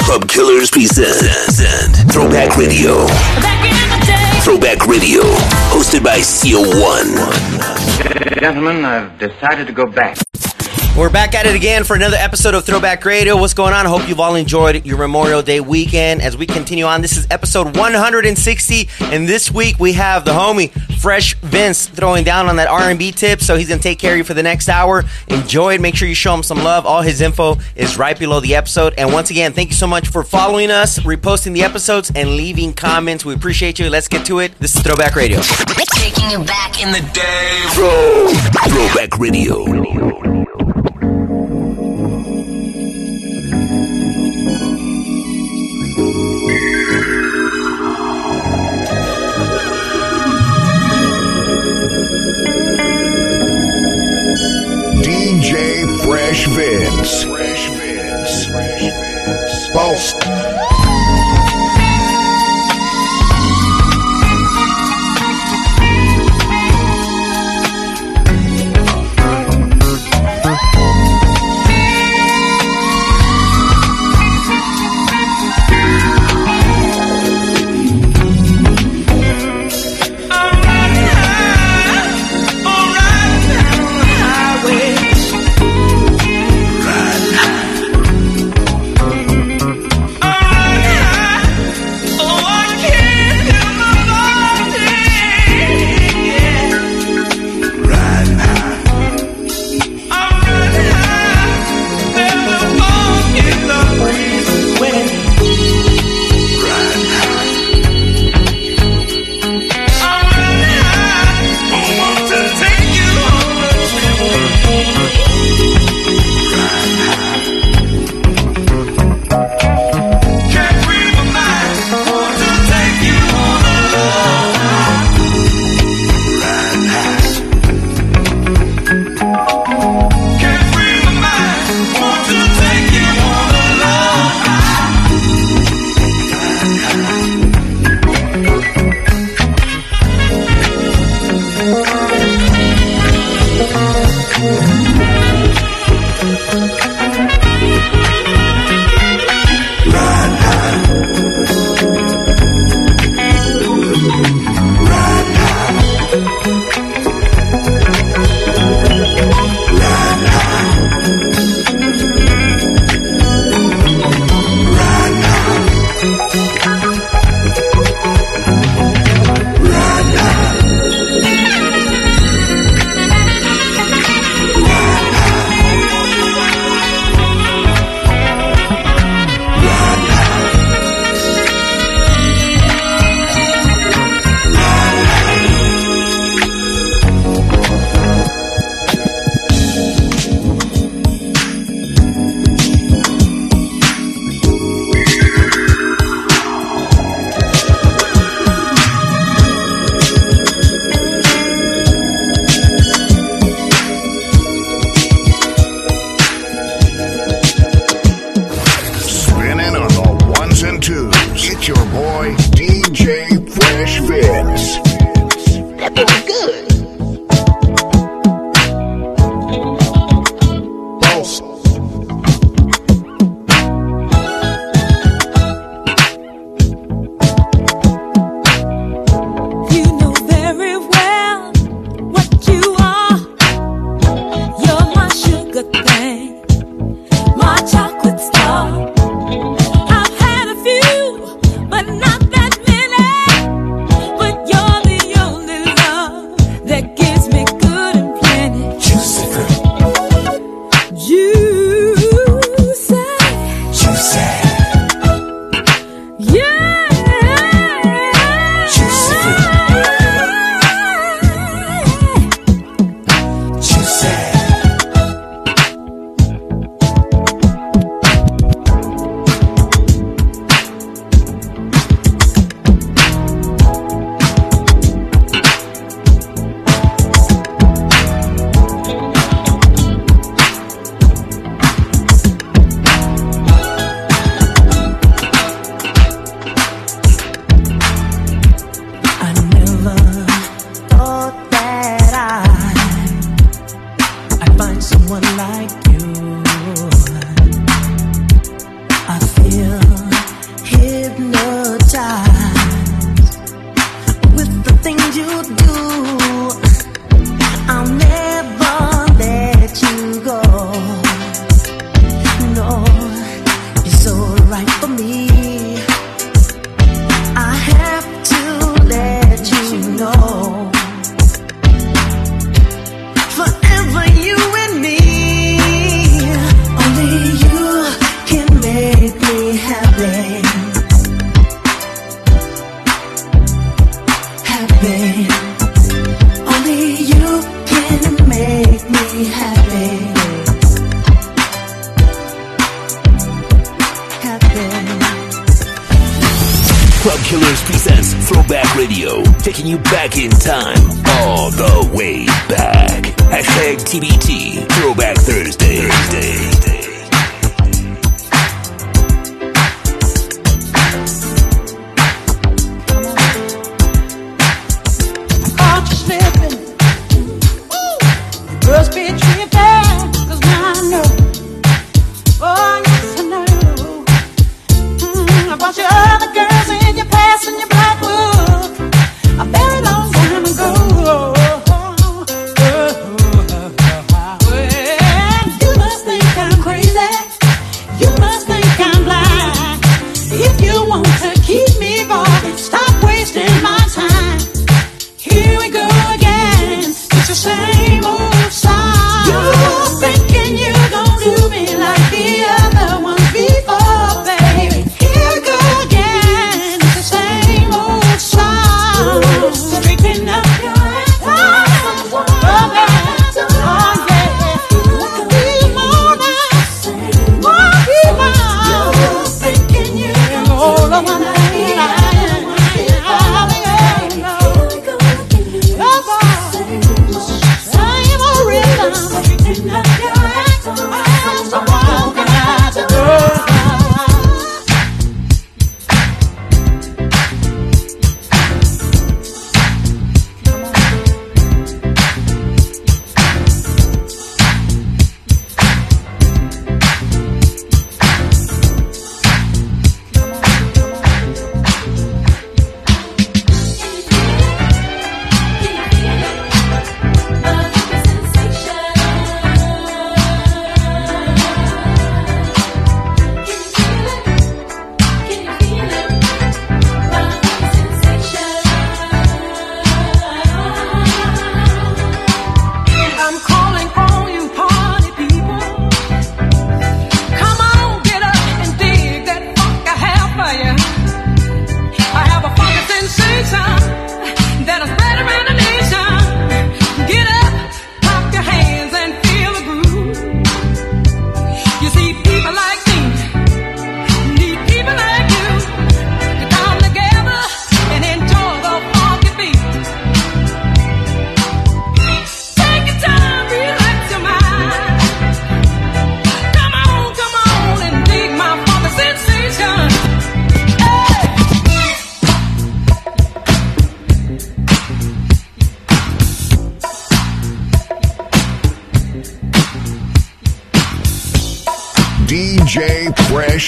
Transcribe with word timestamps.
Pub 0.00 0.26
Killers 0.26 0.70
present 0.70 1.94
Throwback 2.10 2.56
Radio. 2.56 3.06
Throwback 4.42 4.86
Radio, 4.86 5.22
hosted 5.68 6.02
by 6.02 6.18
CO1. 6.18 7.14
Gentlemen, 8.40 8.84
I've 8.86 9.18
decided 9.18 9.66
to 9.66 9.72
go 9.72 9.86
back. 9.86 10.16
We're 10.94 11.08
back 11.08 11.34
at 11.34 11.46
it 11.46 11.56
again 11.56 11.84
for 11.84 11.96
another 11.96 12.18
episode 12.18 12.54
of 12.54 12.66
Throwback 12.66 13.02
Radio. 13.06 13.34
What's 13.34 13.54
going 13.54 13.72
on? 13.72 13.86
I 13.86 13.88
hope 13.88 14.06
you've 14.06 14.20
all 14.20 14.34
enjoyed 14.34 14.84
your 14.84 14.98
Memorial 14.98 15.40
Day 15.40 15.58
weekend. 15.58 16.20
As 16.20 16.36
we 16.36 16.46
continue 16.46 16.84
on, 16.84 17.00
this 17.00 17.16
is 17.16 17.26
episode 17.30 17.74
160, 17.78 18.88
and 19.04 19.26
this 19.26 19.50
week 19.50 19.80
we 19.80 19.94
have 19.94 20.26
the 20.26 20.32
homie 20.32 20.70
Fresh 21.00 21.34
Vince 21.36 21.86
throwing 21.86 22.24
down 22.24 22.46
on 22.46 22.56
that 22.56 22.68
R&B 22.68 23.10
tip. 23.10 23.40
So 23.40 23.56
he's 23.56 23.70
gonna 23.70 23.80
take 23.80 23.98
care 23.98 24.12
of 24.12 24.18
you 24.18 24.24
for 24.24 24.34
the 24.34 24.42
next 24.42 24.68
hour. 24.68 25.02
Enjoy 25.28 25.74
it. 25.74 25.80
Make 25.80 25.96
sure 25.96 26.06
you 26.06 26.14
show 26.14 26.34
him 26.34 26.42
some 26.42 26.62
love. 26.62 26.84
All 26.84 27.00
his 27.00 27.22
info 27.22 27.56
is 27.74 27.96
right 27.96 28.18
below 28.18 28.40
the 28.40 28.54
episode. 28.54 28.92
And 28.98 29.14
once 29.14 29.30
again, 29.30 29.54
thank 29.54 29.70
you 29.70 29.76
so 29.76 29.86
much 29.86 30.08
for 30.08 30.22
following 30.22 30.70
us, 30.70 30.98
reposting 30.98 31.54
the 31.54 31.62
episodes, 31.62 32.12
and 32.14 32.36
leaving 32.36 32.74
comments. 32.74 33.24
We 33.24 33.32
appreciate 33.32 33.78
you. 33.78 33.88
Let's 33.88 34.08
get 34.08 34.26
to 34.26 34.40
it. 34.40 34.56
This 34.58 34.76
is 34.76 34.82
Throwback 34.82 35.16
Radio. 35.16 35.40
Taking 35.40 36.30
you 36.30 36.44
back 36.44 36.82
in 36.82 36.92
the 36.92 37.00
day. 37.12 37.64
Throw, 37.70 38.28
Throwback 38.68 39.18
Radio. 39.18 40.31
Vince. 59.92 60.21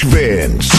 Vince. 0.05 0.74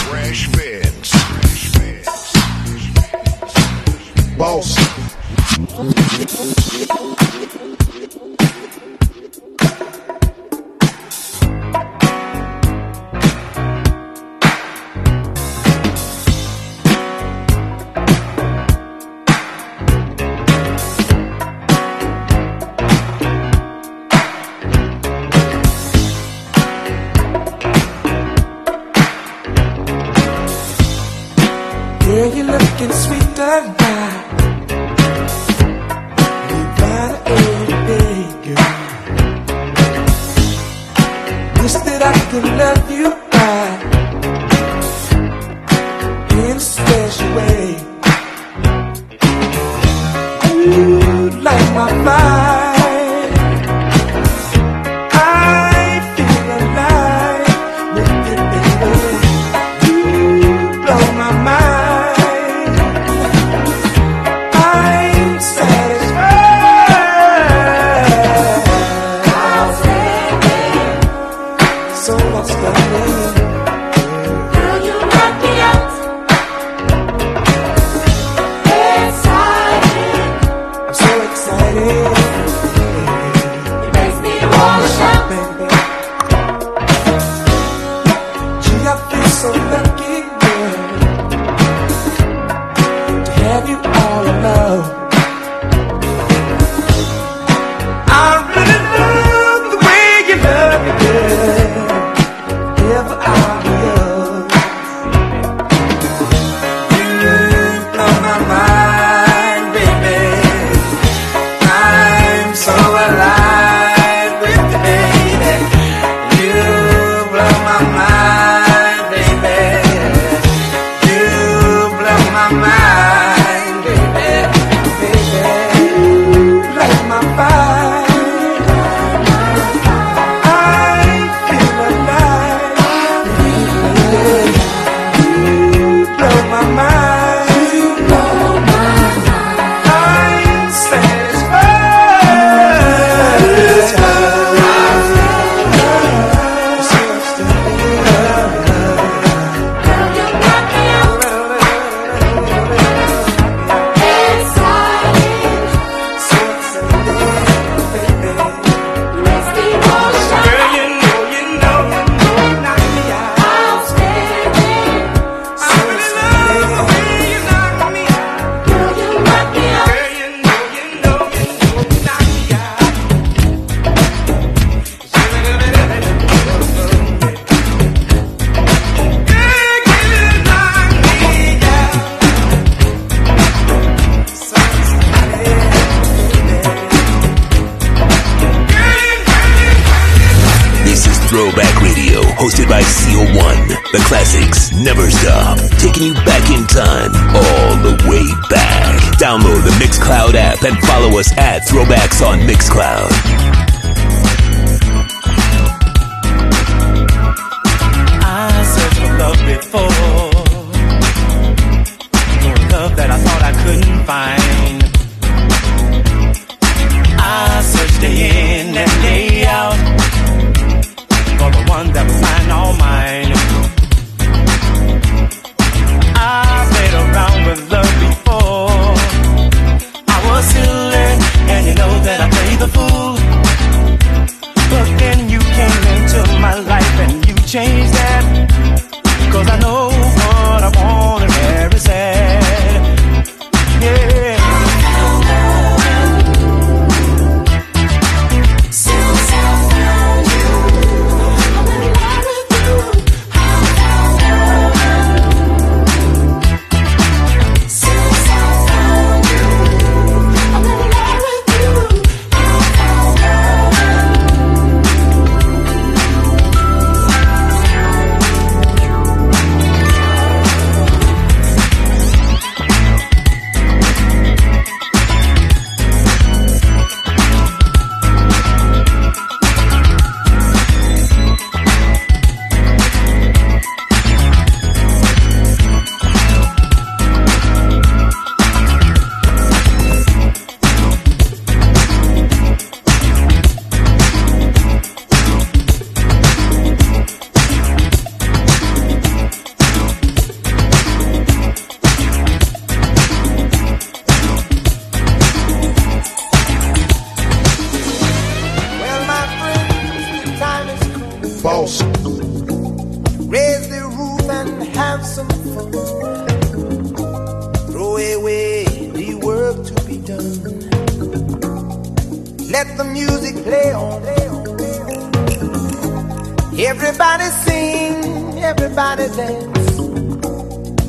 Everybody 326.58 327.26
sing, 327.44 328.40
everybody 328.42 329.08
dance. 329.10 329.78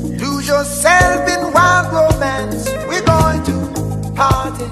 Lose 0.01 0.47
yourself 0.47 1.27
in 1.29 1.53
wild 1.53 1.91
romance. 1.91 2.69
We're 2.87 3.05
going 3.05 3.43
to 3.43 4.13
party, 4.15 4.63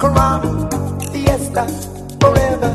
caramba, 0.00 0.68
fiesta, 1.12 1.64
forever. 2.20 2.74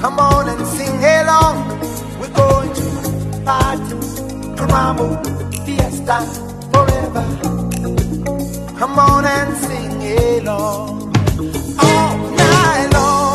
Come 0.00 0.18
on 0.18 0.48
and 0.48 0.66
sing 0.66 1.04
along. 1.04 1.78
We're 2.18 2.34
going 2.34 2.72
to 2.74 3.42
party, 3.44 3.94
caramba, 4.58 5.06
fiesta, 5.64 6.18
forever. 6.72 7.24
Come 8.76 8.98
on 8.98 9.24
and 9.24 9.56
sing 9.56 10.38
along 10.40 11.14
all 11.78 12.18
night 12.36 12.90
long. 12.92 13.27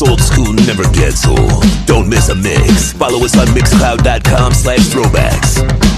Old 0.00 0.20
school 0.20 0.52
never 0.52 0.84
gets 0.92 1.26
old. 1.26 1.64
Don't 1.86 2.08
miss 2.08 2.28
a 2.28 2.34
mix. 2.34 2.92
Follow 2.92 3.24
us 3.24 3.36
on 3.36 3.48
mixcloud.com 3.48 4.52
slash 4.54 4.80
throwbacks. 4.80 5.97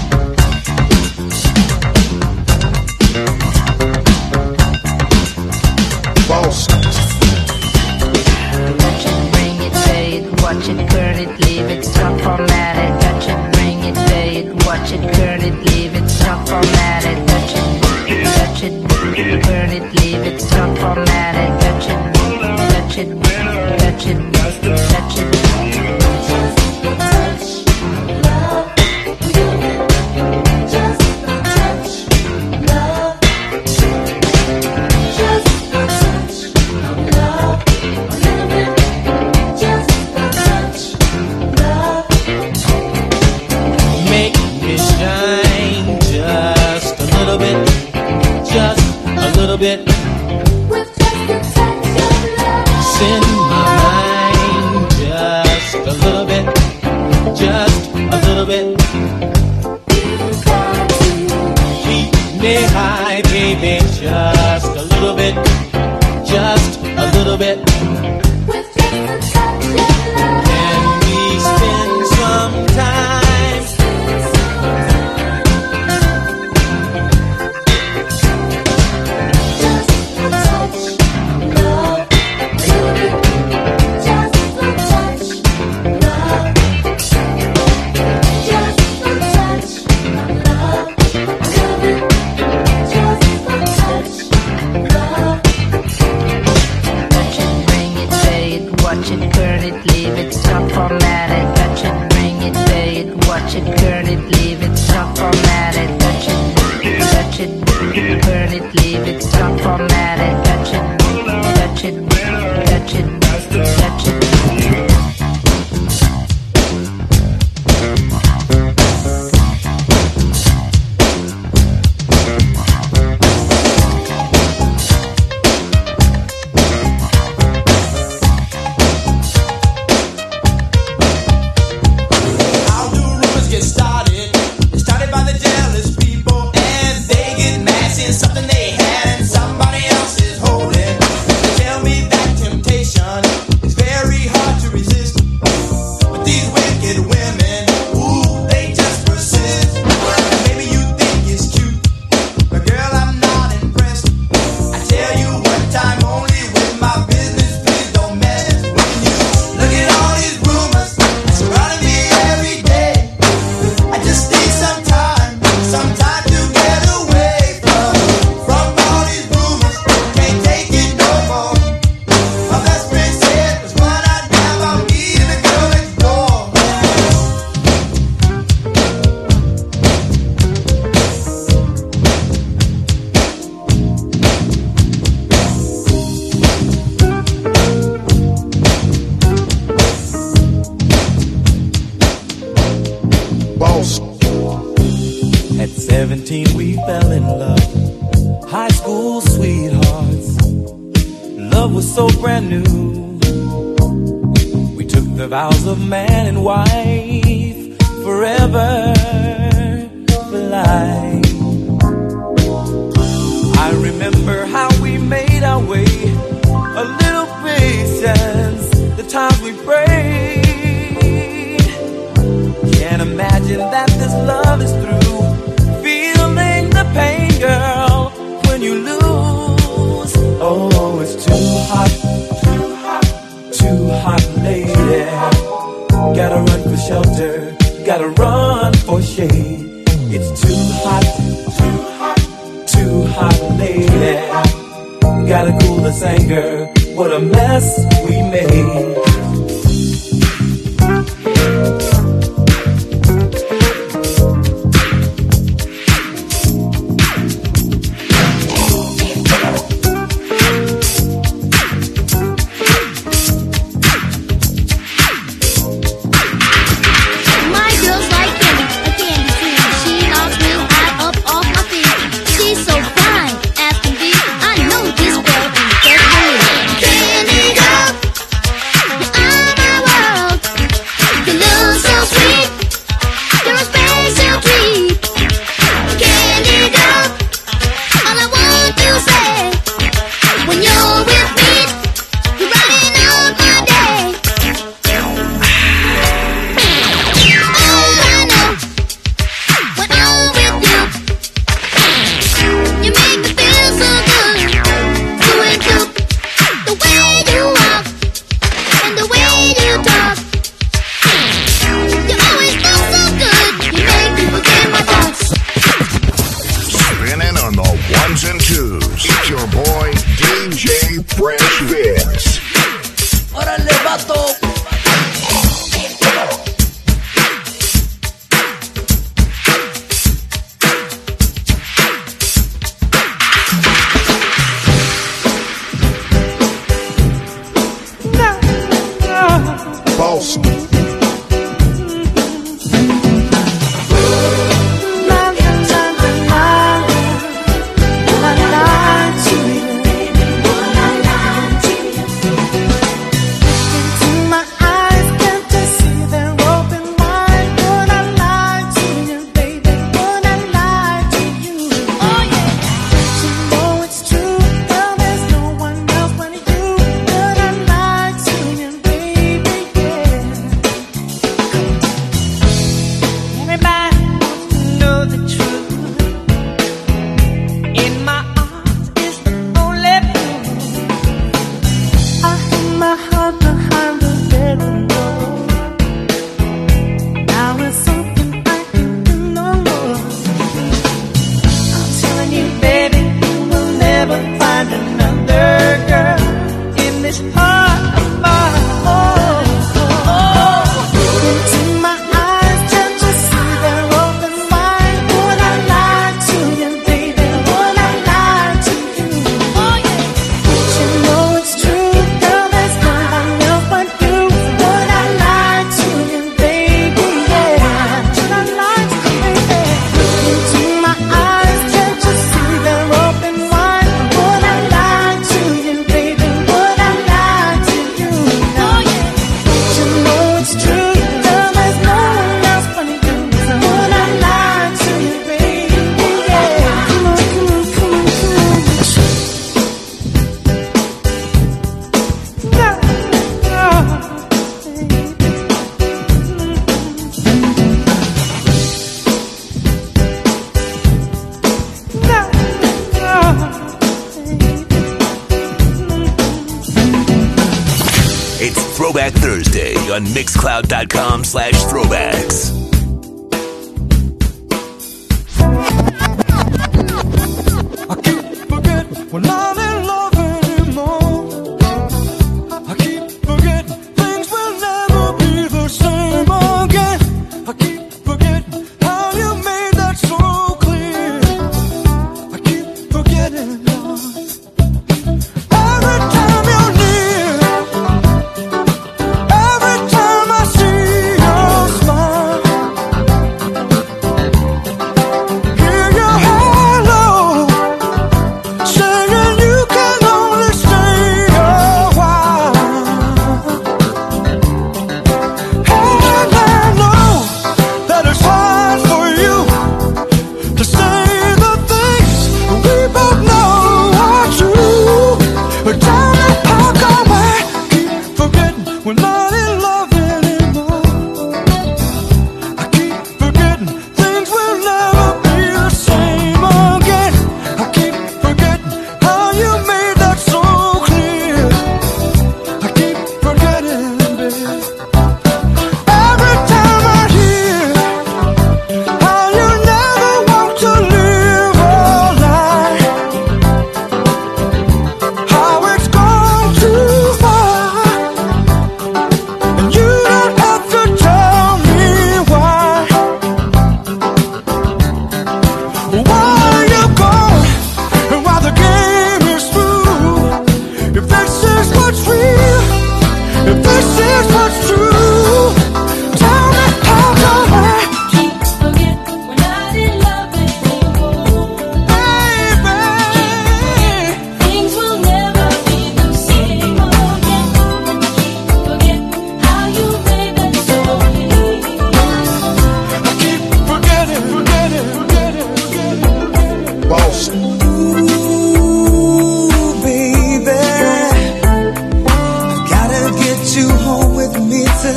It, 109.11 109.23
leave 109.23 109.40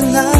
me 0.04 0.33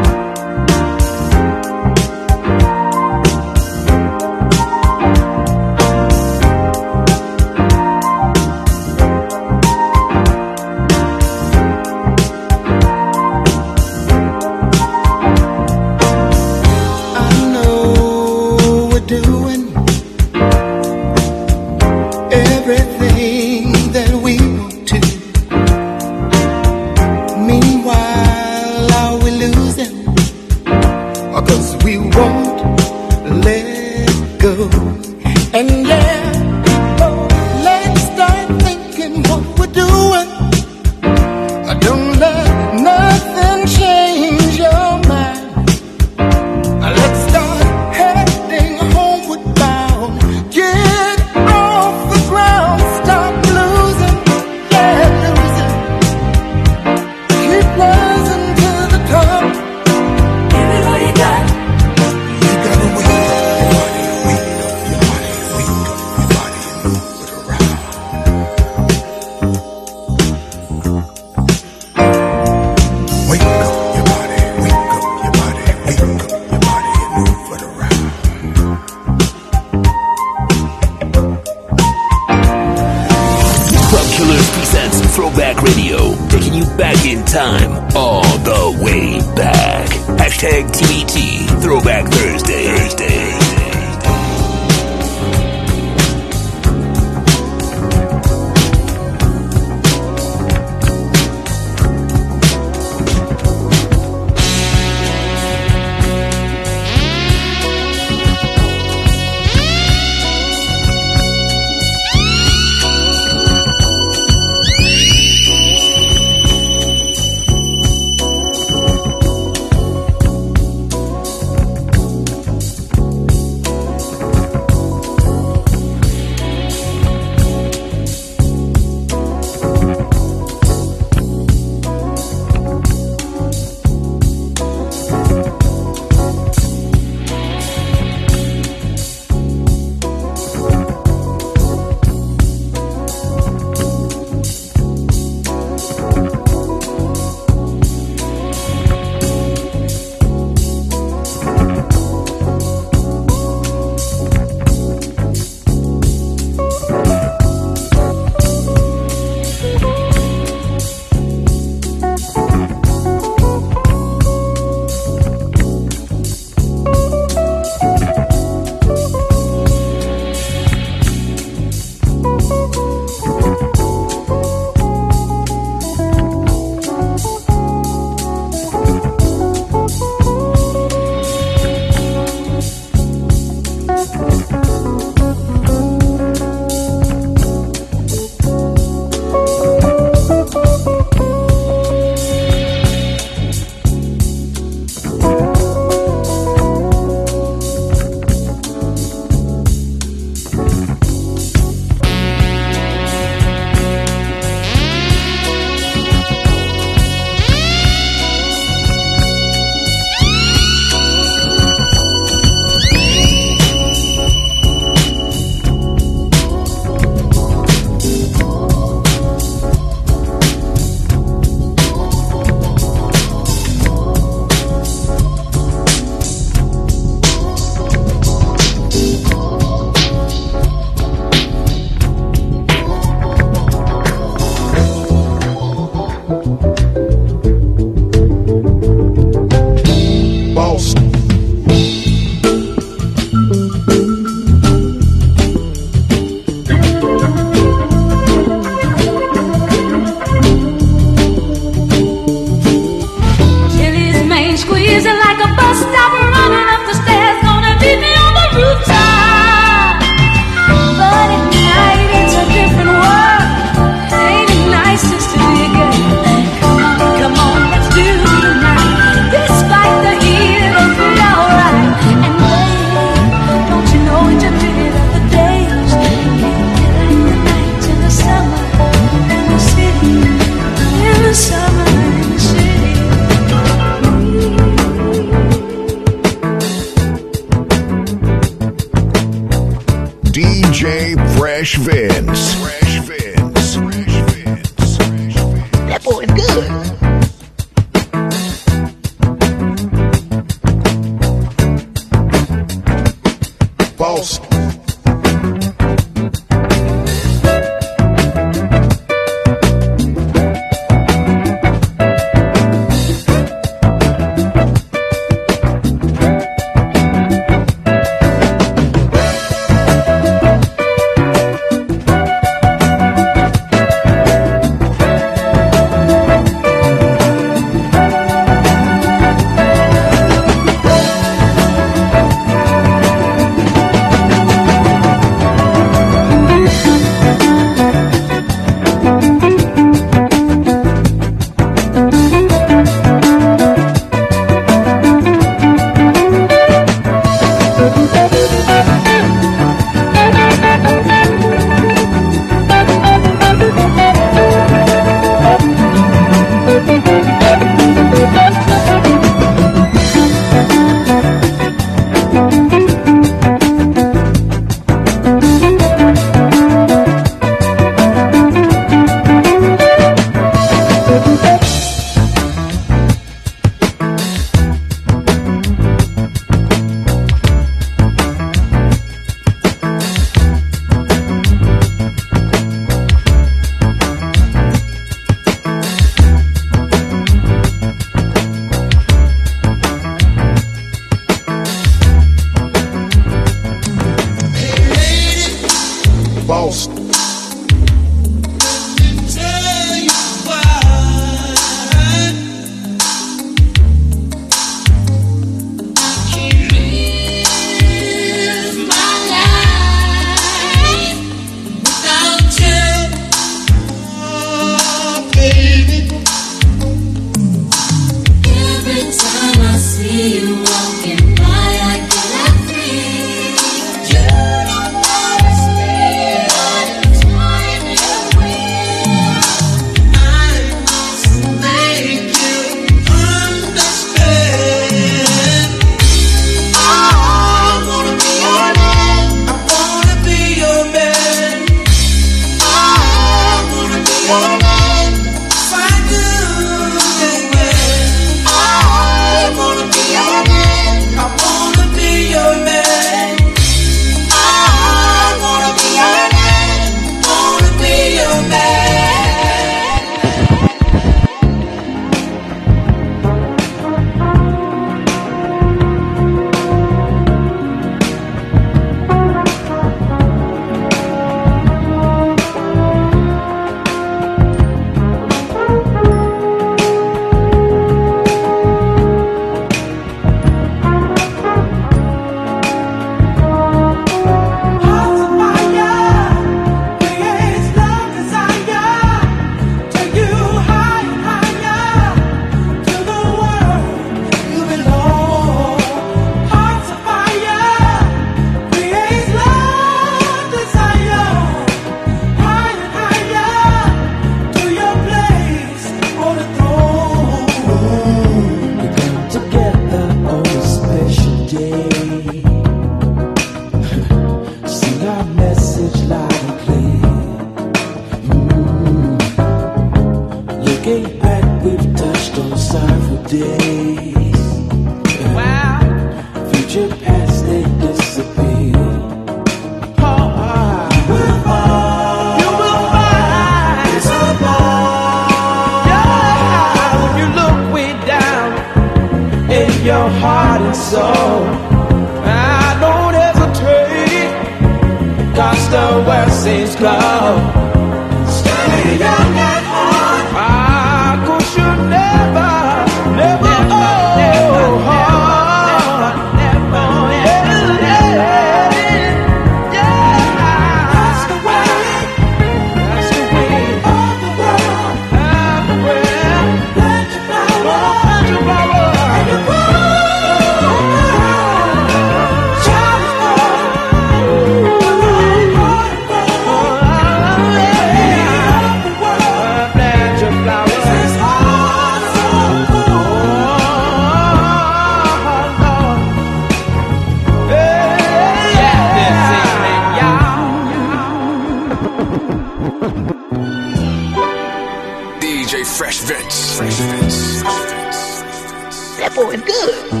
going 599.31 599.45
good. 599.45 600.00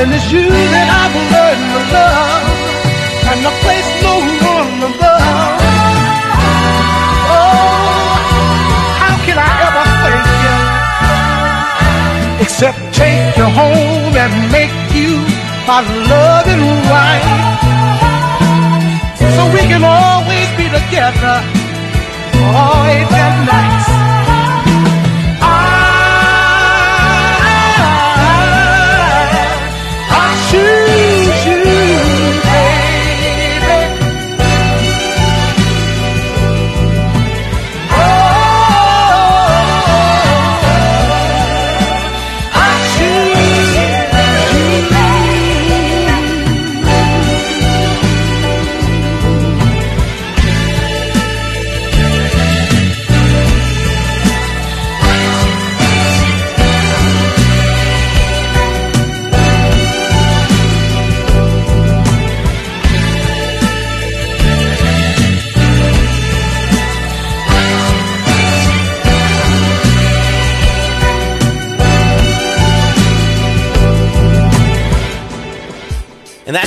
And 0.00 0.14
it's 0.14 0.30
you 0.30 0.46
that 0.46 0.88
I've 1.02 1.16
learned 1.34 1.66
to 1.74 1.80
love. 1.90 2.46
And 3.34 3.40
I 3.42 3.52
place 3.66 3.88
no 4.06 4.14
one 4.46 4.78
above. 4.94 5.58
Oh, 7.34 8.14
how 9.02 9.14
can 9.26 9.38
I 9.42 9.50
ever 9.66 9.84
thank 10.06 10.28
you? 10.44 10.56
Except 12.46 12.78
take 12.94 13.34
you 13.42 13.48
home 13.50 14.14
and 14.14 14.34
make 14.54 14.70
you 14.94 15.18
my 15.66 15.82
loving 15.82 16.66
wife. 16.94 17.58
So 19.18 19.42
we 19.50 19.66
can 19.66 19.82
always 19.82 20.48
be 20.54 20.70
together, 20.78 21.42
Oh, 22.38 22.86
ain't 22.86 23.10
that 23.10 23.34
nice? 23.50 23.97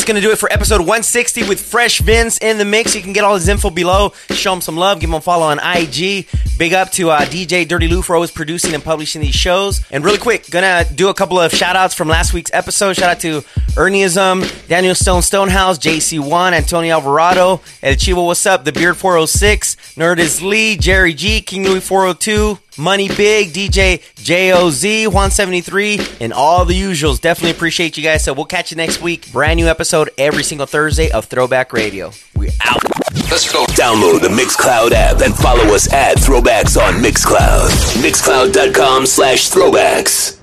That's 0.01 0.07
going 0.07 0.19
to 0.19 0.27
do 0.27 0.31
it 0.31 0.39
for 0.39 0.51
episode 0.51 0.79
160 0.79 1.47
with 1.47 1.61
Fresh 1.61 1.99
Vince 1.99 2.39
in 2.39 2.57
the 2.57 2.65
mix. 2.65 2.95
You 2.95 3.03
can 3.03 3.13
get 3.13 3.23
all 3.23 3.35
his 3.35 3.47
info 3.47 3.69
below. 3.69 4.13
Show 4.31 4.51
him 4.51 4.59
some 4.59 4.75
love. 4.75 4.99
Give 4.99 5.11
him 5.11 5.13
a 5.13 5.21
follow 5.21 5.45
on 5.45 5.59
IG. 5.59 6.25
Big 6.61 6.75
up 6.75 6.91
to 6.91 7.09
uh, 7.09 7.21
DJ 7.21 7.67
Dirty 7.67 7.87
Lou 7.87 8.03
for 8.03 8.13
always 8.13 8.29
producing 8.29 8.75
and 8.75 8.83
publishing 8.83 9.19
these 9.19 9.33
shows. 9.33 9.81
And 9.89 10.05
really 10.05 10.19
quick, 10.19 10.47
gonna 10.51 10.85
do 10.93 11.09
a 11.09 11.13
couple 11.15 11.39
of 11.39 11.51
shout 11.51 11.75
outs 11.75 11.95
from 11.95 12.07
last 12.07 12.35
week's 12.35 12.51
episode. 12.53 12.93
Shout 12.93 13.09
out 13.09 13.19
to 13.21 13.41
Ernieism, 13.75 14.43
Daniel 14.67 14.93
Stone 14.93 15.23
Stonehouse, 15.23 15.79
JC1, 15.79 16.53
Antonio 16.53 16.93
Alvarado, 16.93 17.61
El 17.81 17.95
Chivo, 17.95 18.27
what's 18.27 18.45
up? 18.45 18.63
The 18.63 18.71
Beard 18.71 18.95
406, 18.95 19.75
Nerdist 19.95 20.47
Lee, 20.47 20.77
Jerry 20.77 21.15
G, 21.15 21.41
King 21.41 21.63
Louis 21.63 21.79
402, 21.79 22.59
Money 22.77 23.07
Big, 23.07 23.53
DJ 23.53 24.03
JOZ 24.17 25.07
173, 25.07 25.99
and 26.19 26.31
all 26.31 26.63
the 26.65 26.79
usuals. 26.79 27.19
Definitely 27.19 27.57
appreciate 27.57 27.97
you 27.97 28.03
guys. 28.03 28.23
So 28.23 28.33
we'll 28.33 28.45
catch 28.45 28.69
you 28.69 28.77
next 28.77 29.01
week. 29.01 29.31
Brand 29.31 29.57
new 29.57 29.65
episode 29.65 30.11
every 30.15 30.43
single 30.43 30.67
Thursday 30.67 31.09
of 31.09 31.25
Throwback 31.25 31.73
Radio. 31.73 32.11
We're 32.35 32.51
out. 32.61 33.20
Let's 33.31 33.49
go. 33.49 33.63
Download 33.67 34.19
the 34.19 34.27
Mixcloud 34.27 34.91
app 34.91 35.21
and 35.21 35.33
follow 35.33 35.73
us 35.73 35.91
at 35.93 36.17
Throwbacks 36.17 36.75
on 36.75 37.01
Mixcloud. 37.01 37.69
Mixcloud.com 38.03 39.05
slash 39.05 39.49
throwbacks. 39.49 40.40